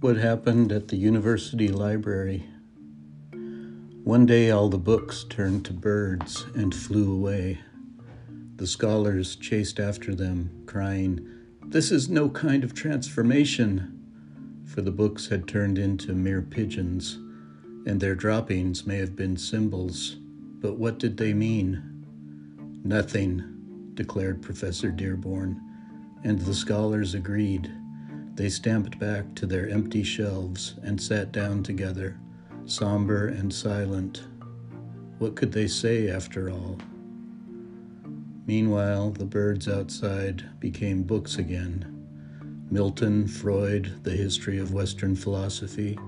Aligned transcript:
what 0.00 0.16
happened 0.16 0.70
at 0.70 0.86
the 0.88 0.96
university 0.96 1.66
library. 1.66 2.46
One 4.04 4.26
day 4.26 4.48
all 4.48 4.68
the 4.68 4.78
books 4.78 5.24
turned 5.24 5.64
to 5.64 5.72
birds 5.72 6.46
and 6.54 6.72
flew 6.72 7.12
away. 7.12 7.58
The 8.56 8.66
scholars 8.68 9.34
chased 9.34 9.80
after 9.80 10.14
them, 10.14 10.62
crying, 10.66 11.26
This 11.66 11.90
is 11.90 12.08
no 12.08 12.28
kind 12.28 12.62
of 12.62 12.74
transformation! 12.74 13.94
For 14.66 14.82
the 14.82 14.92
books 14.92 15.28
had 15.28 15.48
turned 15.48 15.78
into 15.78 16.12
mere 16.12 16.42
pigeons, 16.42 17.16
and 17.84 18.00
their 18.00 18.14
droppings 18.14 18.86
may 18.86 18.98
have 18.98 19.16
been 19.16 19.36
symbols, 19.36 20.16
but 20.60 20.78
what 20.78 21.00
did 21.00 21.16
they 21.16 21.34
mean? 21.34 22.04
Nothing, 22.84 23.90
declared 23.94 24.42
Professor 24.42 24.92
Dearborn, 24.92 25.60
and 26.22 26.38
the 26.38 26.54
scholars 26.54 27.14
agreed. 27.14 27.68
They 28.38 28.48
stamped 28.48 29.00
back 29.00 29.34
to 29.34 29.46
their 29.46 29.68
empty 29.68 30.04
shelves 30.04 30.76
and 30.84 31.02
sat 31.02 31.32
down 31.32 31.64
together, 31.64 32.20
somber 32.66 33.26
and 33.26 33.52
silent. 33.52 34.22
What 35.18 35.34
could 35.34 35.50
they 35.50 35.66
say 35.66 36.08
after 36.08 36.48
all? 36.48 36.78
Meanwhile, 38.46 39.10
the 39.10 39.24
birds 39.24 39.66
outside 39.66 40.44
became 40.60 41.02
books 41.02 41.38
again. 41.38 42.66
Milton, 42.70 43.26
Freud, 43.26 44.04
the 44.04 44.12
history 44.12 44.58
of 44.58 44.72
Western 44.72 45.16
philosophy, 45.16 45.98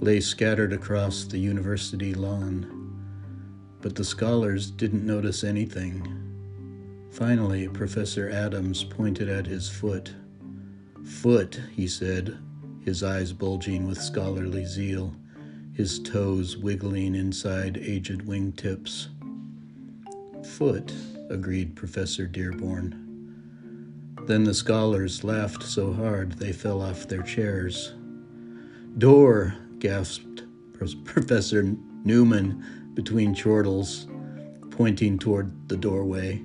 lay 0.00 0.20
scattered 0.20 0.72
across 0.72 1.24
the 1.24 1.38
university 1.38 2.14
lawn. 2.14 2.96
But 3.82 3.94
the 3.94 4.04
scholars 4.04 4.70
didn't 4.70 5.04
notice 5.04 5.44
anything. 5.44 7.10
Finally, 7.10 7.68
Professor 7.68 8.30
Adams 8.30 8.84
pointed 8.84 9.28
at 9.28 9.46
his 9.46 9.68
foot. 9.68 10.14
Foot, 11.04 11.60
he 11.74 11.86
said, 11.86 12.38
his 12.84 13.02
eyes 13.02 13.32
bulging 13.32 13.86
with 13.86 14.00
scholarly 14.00 14.64
zeal, 14.64 15.14
his 15.72 15.98
toes 16.00 16.56
wiggling 16.56 17.14
inside 17.14 17.78
aged 17.78 18.22
wingtips. 18.22 19.08
Foot, 20.44 20.92
agreed 21.30 21.74
Professor 21.76 22.26
Dearborn. 22.26 22.98
Then 24.26 24.44
the 24.44 24.54
scholars 24.54 25.24
laughed 25.24 25.62
so 25.62 25.92
hard 25.92 26.32
they 26.32 26.52
fell 26.52 26.80
off 26.80 27.08
their 27.08 27.22
chairs. 27.22 27.94
Door, 28.98 29.54
gasped 29.78 30.44
Professor 31.04 31.74
Newman 32.04 32.92
between 32.94 33.34
chortles, 33.34 34.06
pointing 34.70 35.18
toward 35.18 35.68
the 35.68 35.76
doorway. 35.76 36.42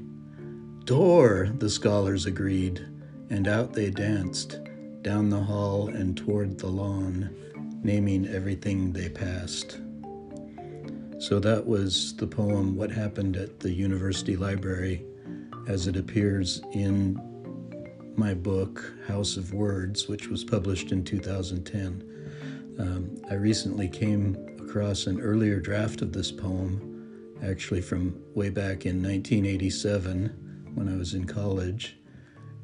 Door, 0.86 1.50
the 1.58 1.70
scholars 1.70 2.26
agreed 2.26 2.86
and 3.30 3.48
out 3.48 3.74
they 3.74 3.90
danced, 3.90 4.60
down 5.02 5.30
the 5.30 5.40
hall 5.40 5.90
and 5.90 6.18
toward 6.18 6.58
the 6.58 6.68
lawn, 6.68 7.36
naming 7.84 8.28
everything 8.28 8.92
they 8.92 9.10
passed. 9.10 9.80
So 11.20 11.40
that 11.40 11.66
was 11.66 12.16
the 12.18 12.28
poem 12.28 12.76
What 12.76 12.92
Happened 12.92 13.38
at 13.38 13.60
the 13.60 13.72
University 13.72 14.36
Library 14.36 15.04
as 15.68 15.88
it 15.88 15.98
appears 15.98 16.62
in 16.74 17.20
my 18.16 18.34
book, 18.34 18.94
House 19.08 19.38
of 19.38 19.54
Words, 19.54 20.08
which 20.08 20.28
was 20.28 20.44
published 20.44 20.92
in 20.92 21.04
2010. 21.04 22.04
Um, 22.80 23.18
I 23.30 23.34
recently 23.36 23.88
came 23.88 24.38
across 24.60 25.08
an 25.08 25.20
earlier 25.20 25.60
draft 25.60 26.02
of 26.02 26.14
this 26.14 26.32
poem, 26.32 27.36
actually 27.44 27.82
from 27.82 28.20
way 28.34 28.50
back 28.50 28.86
in 28.86 29.02
1987 29.02 30.72
when 30.76 30.88
I 30.88 30.98
was 30.98 31.14
in 31.14 31.26
college 31.26 31.97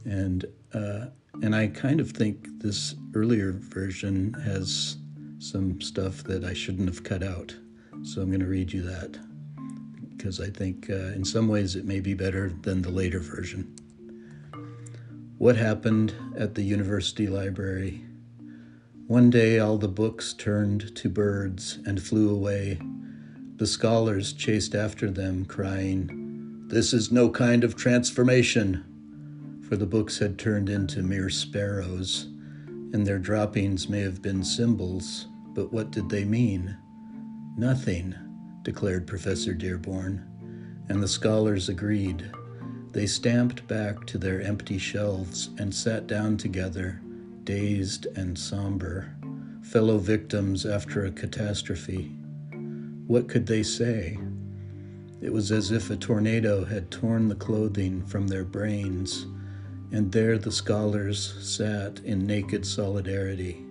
and 0.06 0.46
uh, 0.74 1.06
and 1.42 1.56
I 1.56 1.68
kind 1.68 2.00
of 2.00 2.12
think 2.12 2.48
this 2.60 2.96
earlier 3.16 3.52
version 3.52 4.34
has 4.46 4.98
some 5.40 5.82
stuff 5.82 6.24
that 6.24 6.44
I 6.44 6.54
shouldn't 6.54 6.88
have 6.88 7.04
cut 7.04 7.24
out. 7.24 7.56
So 8.04 8.22
I'm 8.22 8.30
going 8.30 8.40
to 8.40 8.46
read 8.46 8.72
you 8.72 8.82
that 8.84 9.18
because 10.16 10.40
I 10.40 10.50
think 10.50 10.90
uh, 10.90 11.12
in 11.14 11.26
some 11.26 11.48
ways 11.48 11.76
it 11.76 11.86
may 11.86 12.00
be 12.00 12.14
better 12.14 12.54
than 12.62 12.82
the 12.82 12.92
later 12.92 13.20
version. 13.20 13.76
What 15.38 15.58
happened 15.58 16.14
at 16.38 16.56
the 16.56 16.62
university 16.62 17.28
library? 17.28 18.06
One 19.08 19.30
day 19.30 19.60
all 19.60 19.78
the 19.78 19.90
books 19.90 20.34
turned 20.34 20.96
to 20.96 21.10
birds 21.10 21.80
and 21.86 22.02
flew 22.02 22.30
away. 22.30 22.80
The 23.58 23.68
scholars 23.68 24.32
chased 24.34 24.76
after 24.76 25.12
them, 25.12 25.46
crying, 25.46 26.68
This 26.68 26.94
is 26.94 27.12
no 27.12 27.30
kind 27.30 27.64
of 27.64 27.76
transformation 27.76 28.86
for 29.74 29.78
the 29.78 29.86
books 29.88 30.20
had 30.20 30.38
turned 30.38 30.70
into 30.70 31.02
mere 31.02 31.32
sparrows, 31.32 32.26
and 32.94 33.08
their 33.08 33.18
droppings 33.18 33.90
may 33.90 34.02
have 34.02 34.22
been 34.22 34.44
symbols, 34.44 35.26
but 35.56 35.74
what 35.74 35.90
did 35.90 36.08
they 36.10 36.24
mean? 36.24 36.78
Nothing, 37.58 38.14
declared 38.62 39.08
Professor 39.08 39.52
Dearborn, 39.52 40.24
and 40.90 41.02
the 41.02 41.08
scholars 41.08 41.70
agreed. 41.70 42.30
They 42.92 43.08
stamped 43.08 43.68
back 43.68 44.06
to 44.06 44.20
their 44.20 44.42
empty 44.42 44.78
shelves 44.78 45.50
and 45.58 45.74
sat 45.74 46.06
down 46.06 46.38
together, 46.38 47.02
dazed 47.44 48.06
and 48.16 48.38
somber, 48.38 49.16
fellow 49.64 49.98
victims 49.98 50.68
after 50.68 51.04
a 51.04 51.12
catastrophe. 51.12 52.16
What 53.08 53.28
could 53.28 53.48
they 53.48 53.64
say? 53.64 54.20
It 55.20 55.34
was 55.34 55.52
as 55.52 55.72
if 55.72 55.90
a 55.90 55.96
tornado 55.96 56.64
had 56.64 56.92
torn 56.92 57.28
the 57.28 57.34
clothing 57.34 58.06
from 58.06 58.28
their 58.28 58.46
brains 58.46 59.26
and 59.94 60.12
there 60.12 60.40
the 60.40 60.52
scholars 60.52 61.36
sat 61.40 62.00
in 62.00 62.26
naked 62.26 62.66
solidarity. 62.66 63.64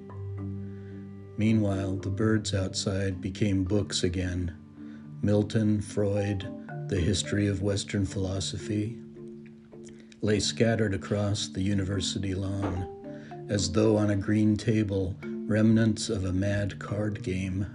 Meanwhile, 1.36 1.96
the 1.96 2.10
birds 2.10 2.54
outside 2.54 3.20
became 3.20 3.64
books 3.64 4.04
again 4.04 4.54
Milton, 5.20 5.80
Freud, 5.80 6.48
the 6.88 7.00
history 7.00 7.48
of 7.48 7.62
Western 7.62 8.06
philosophy, 8.06 8.98
lay 10.20 10.38
scattered 10.38 10.94
across 10.94 11.48
the 11.48 11.62
university 11.62 12.34
lawn, 12.34 13.46
as 13.48 13.70
though 13.70 13.96
on 13.96 14.10
a 14.10 14.16
green 14.16 14.56
table, 14.56 15.16
remnants 15.24 16.08
of 16.08 16.24
a 16.24 16.32
mad 16.32 16.78
card 16.78 17.22
game. 17.22 17.66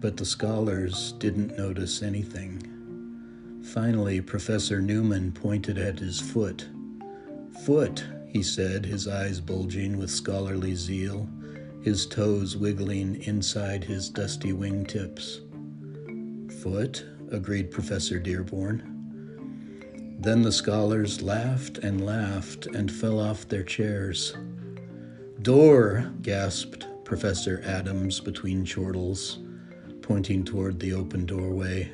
But 0.00 0.16
the 0.16 0.24
scholars 0.24 1.12
didn't 1.18 1.58
notice 1.58 2.02
anything. 2.02 3.62
Finally, 3.64 4.20
Professor 4.20 4.80
Newman 4.80 5.32
pointed 5.32 5.78
at 5.78 5.98
his 5.98 6.20
foot 6.20 6.66
Foot, 7.64 8.04
he 8.28 8.42
said, 8.42 8.84
his 8.84 9.08
eyes 9.08 9.40
bulging 9.40 9.96
with 9.98 10.10
scholarly 10.10 10.74
zeal, 10.74 11.28
his 11.82 12.06
toes 12.06 12.56
wiggling 12.56 13.22
inside 13.22 13.84
his 13.84 14.08
dusty 14.08 14.52
wingtips. 14.52 15.40
Foot, 16.62 17.04
agreed 17.30 17.70
Professor 17.70 18.18
Dearborn. 18.18 18.92
Then 20.18 20.42
the 20.42 20.52
scholars 20.52 21.22
laughed 21.22 21.78
and 21.78 22.04
laughed 22.04 22.66
and 22.66 22.90
fell 22.90 23.20
off 23.20 23.48
their 23.48 23.62
chairs. 23.62 24.36
Door, 25.42 26.12
gasped 26.22 26.86
Professor 27.04 27.62
Adams 27.64 28.20
between 28.20 28.66
chortles, 28.66 29.38
pointing 30.02 30.44
toward 30.44 30.80
the 30.80 30.92
open 30.92 31.26
doorway. 31.26 31.92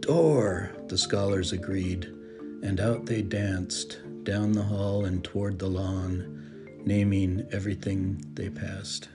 Door, 0.00 0.70
the 0.88 0.98
scholars 0.98 1.52
agreed, 1.52 2.06
and 2.62 2.80
out 2.80 3.06
they 3.06 3.22
danced, 3.22 4.00
down 4.24 4.52
the 4.52 4.62
hall 4.62 5.04
and 5.04 5.22
toward 5.22 5.58
the 5.58 5.68
lawn, 5.68 6.80
naming 6.84 7.46
everything 7.52 8.24
they 8.34 8.48
passed. 8.48 9.08